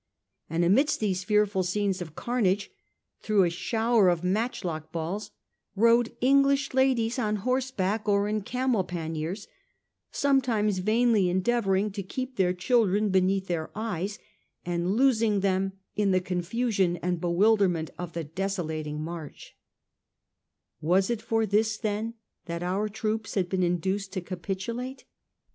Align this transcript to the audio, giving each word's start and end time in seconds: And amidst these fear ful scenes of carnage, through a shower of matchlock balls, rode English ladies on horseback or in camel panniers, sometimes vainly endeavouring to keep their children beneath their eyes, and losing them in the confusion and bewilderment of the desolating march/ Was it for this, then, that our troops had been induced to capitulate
And 0.49 0.65
amidst 0.65 0.99
these 0.99 1.23
fear 1.23 1.45
ful 1.45 1.61
scenes 1.61 2.01
of 2.01 2.15
carnage, 2.15 2.71
through 3.21 3.43
a 3.43 3.51
shower 3.51 4.09
of 4.09 4.23
matchlock 4.23 4.91
balls, 4.91 5.29
rode 5.75 6.17
English 6.21 6.73
ladies 6.73 7.19
on 7.19 7.35
horseback 7.45 8.09
or 8.09 8.27
in 8.27 8.41
camel 8.41 8.83
panniers, 8.83 9.47
sometimes 10.11 10.79
vainly 10.79 11.29
endeavouring 11.29 11.91
to 11.91 12.01
keep 12.01 12.35
their 12.35 12.51
children 12.51 13.09
beneath 13.11 13.45
their 13.45 13.69
eyes, 13.75 14.17
and 14.65 14.95
losing 14.97 15.41
them 15.41 15.73
in 15.95 16.09
the 16.09 16.19
confusion 16.19 16.97
and 17.03 17.21
bewilderment 17.21 17.91
of 17.99 18.13
the 18.13 18.23
desolating 18.23 18.99
march/ 19.03 19.55
Was 20.81 21.11
it 21.11 21.21
for 21.21 21.45
this, 21.45 21.77
then, 21.77 22.15
that 22.45 22.63
our 22.63 22.89
troops 22.89 23.35
had 23.35 23.47
been 23.49 23.61
induced 23.61 24.11
to 24.13 24.21
capitulate 24.21 25.05